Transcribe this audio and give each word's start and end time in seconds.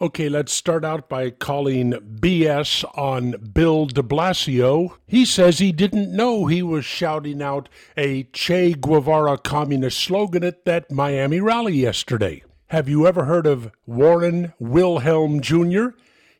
Okay, 0.00 0.28
let's 0.28 0.52
start 0.52 0.84
out 0.84 1.08
by 1.08 1.28
calling 1.28 1.90
BS 1.90 2.84
on 2.96 3.32
Bill 3.52 3.86
de 3.86 4.00
Blasio. 4.00 4.96
He 5.08 5.24
says 5.24 5.58
he 5.58 5.72
didn't 5.72 6.14
know 6.14 6.46
he 6.46 6.62
was 6.62 6.84
shouting 6.84 7.42
out 7.42 7.68
a 7.96 8.22
Che 8.32 8.74
Guevara 8.74 9.38
communist 9.38 9.98
slogan 9.98 10.44
at 10.44 10.64
that 10.66 10.92
Miami 10.92 11.40
rally 11.40 11.74
yesterday. 11.74 12.44
Have 12.68 12.88
you 12.88 13.08
ever 13.08 13.24
heard 13.24 13.44
of 13.44 13.72
Warren 13.86 14.52
Wilhelm 14.60 15.40
Jr.? 15.40 15.88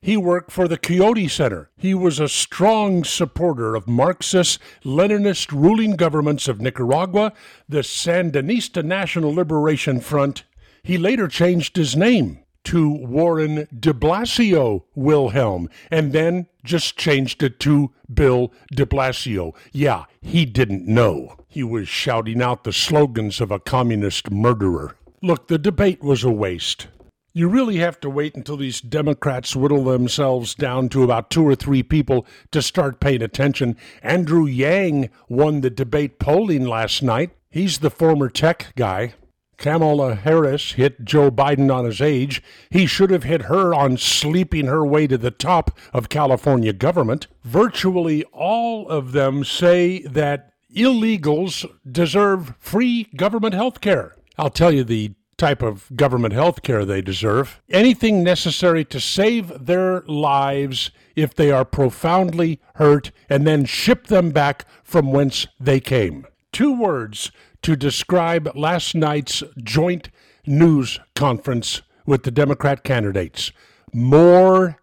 He 0.00 0.16
worked 0.16 0.52
for 0.52 0.68
the 0.68 0.78
Quixote 0.78 1.26
Center. 1.26 1.68
He 1.76 1.94
was 1.94 2.20
a 2.20 2.28
strong 2.28 3.02
supporter 3.02 3.74
of 3.74 3.88
Marxist 3.88 4.60
Leninist 4.84 5.50
ruling 5.50 5.96
governments 5.96 6.46
of 6.46 6.60
Nicaragua, 6.60 7.32
the 7.68 7.80
Sandinista 7.80 8.84
National 8.84 9.34
Liberation 9.34 9.98
Front. 9.98 10.44
He 10.84 10.96
later 10.96 11.26
changed 11.26 11.74
his 11.74 11.96
name 11.96 12.38
to 12.68 12.90
Warren 12.90 13.66
de 13.80 13.94
Blasio 13.94 14.82
Wilhelm 14.94 15.70
and 15.90 16.12
then 16.12 16.48
just 16.62 16.98
changed 16.98 17.42
it 17.42 17.58
to 17.60 17.92
Bill 18.12 18.52
de 18.70 18.84
Blasio. 18.84 19.54
Yeah, 19.72 20.04
he 20.20 20.44
didn't 20.44 20.86
know. 20.86 21.34
He 21.48 21.62
was 21.62 21.88
shouting 21.88 22.42
out 22.42 22.64
the 22.64 22.72
slogans 22.74 23.40
of 23.40 23.50
a 23.50 23.58
communist 23.58 24.30
murderer. 24.30 24.96
Look, 25.22 25.48
the 25.48 25.56
debate 25.56 26.02
was 26.02 26.22
a 26.22 26.30
waste. 26.30 26.88
You 27.32 27.48
really 27.48 27.76
have 27.76 28.00
to 28.00 28.10
wait 28.10 28.34
until 28.34 28.58
these 28.58 28.82
Democrats 28.82 29.56
whittle 29.56 29.84
themselves 29.84 30.54
down 30.54 30.90
to 30.90 31.02
about 31.02 31.30
two 31.30 31.48
or 31.48 31.54
three 31.54 31.82
people 31.82 32.26
to 32.50 32.60
start 32.60 33.00
paying 33.00 33.22
attention. 33.22 33.78
Andrew 34.02 34.44
Yang 34.44 35.08
won 35.26 35.62
the 35.62 35.70
debate 35.70 36.18
polling 36.18 36.66
last 36.66 37.02
night. 37.02 37.30
He's 37.48 37.78
the 37.78 37.88
former 37.88 38.28
tech 38.28 38.74
guy. 38.76 39.14
Kamala 39.58 40.14
Harris 40.14 40.72
hit 40.72 41.04
Joe 41.04 41.30
Biden 41.30 41.74
on 41.74 41.84
his 41.84 42.00
age. 42.00 42.42
He 42.70 42.86
should 42.86 43.10
have 43.10 43.24
hit 43.24 43.42
her 43.42 43.74
on 43.74 43.96
sleeping 43.96 44.66
her 44.66 44.86
way 44.86 45.06
to 45.08 45.18
the 45.18 45.32
top 45.32 45.76
of 45.92 46.08
California 46.08 46.72
government. 46.72 47.26
Virtually 47.44 48.24
all 48.32 48.88
of 48.88 49.12
them 49.12 49.44
say 49.44 50.02
that 50.02 50.52
illegals 50.74 51.68
deserve 51.90 52.54
free 52.58 53.08
government 53.16 53.54
health 53.54 53.80
care. 53.80 54.14
I'll 54.38 54.50
tell 54.50 54.72
you 54.72 54.84
the 54.84 55.12
type 55.36 55.62
of 55.62 55.88
government 55.96 56.34
health 56.34 56.62
care 56.62 56.84
they 56.84 57.00
deserve. 57.00 57.60
Anything 57.68 58.22
necessary 58.22 58.84
to 58.86 59.00
save 59.00 59.66
their 59.66 60.02
lives 60.02 60.90
if 61.16 61.34
they 61.34 61.50
are 61.50 61.64
profoundly 61.64 62.60
hurt 62.74 63.10
and 63.28 63.46
then 63.46 63.64
ship 63.64 64.08
them 64.08 64.30
back 64.30 64.66
from 64.82 65.12
whence 65.12 65.46
they 65.58 65.80
came. 65.80 66.26
Two 66.52 66.78
words 66.78 67.30
to 67.62 67.76
describe 67.76 68.50
last 68.54 68.94
night's 68.94 69.42
joint 69.62 70.10
news 70.46 70.98
conference 71.14 71.82
with 72.06 72.22
the 72.22 72.30
Democrat 72.30 72.84
candidates 72.84 73.52
more 73.92 74.78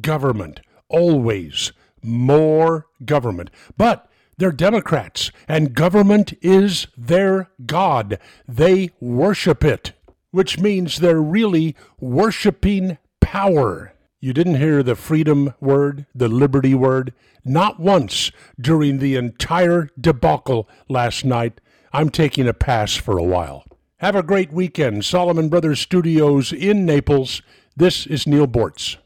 government. 0.00 0.60
Always 0.88 1.72
more 2.02 2.86
government. 3.04 3.50
But 3.76 4.08
they're 4.38 4.52
Democrats, 4.52 5.30
and 5.46 5.74
government 5.74 6.32
is 6.40 6.86
their 6.96 7.50
God. 7.66 8.18
They 8.48 8.90
worship 9.00 9.64
it, 9.64 9.92
which 10.30 10.58
means 10.58 10.96
they're 10.96 11.20
really 11.20 11.76
worshiping 11.98 12.98
power. 13.20 13.92
You 14.18 14.32
didn't 14.32 14.56
hear 14.56 14.82
the 14.82 14.96
freedom 14.96 15.54
word, 15.60 16.06
the 16.14 16.28
liberty 16.28 16.74
word, 16.74 17.12
not 17.44 17.80
once 17.80 18.30
during 18.58 18.98
the 18.98 19.16
entire 19.16 19.88
debacle 19.98 20.68
last 20.88 21.24
night 21.24 21.60
I'm 21.92 22.10
taking 22.10 22.46
a 22.46 22.54
pass 22.54 22.94
for 22.94 23.18
a 23.18 23.22
while. 23.24 23.64
Have 23.96 24.14
a 24.14 24.22
great 24.22 24.52
weekend. 24.52 25.04
Solomon 25.04 25.48
Brothers 25.48 25.80
Studios 25.80 26.52
in 26.52 26.86
Naples. 26.86 27.42
This 27.76 28.06
is 28.06 28.28
Neil 28.28 28.46
Boortz. 28.46 28.96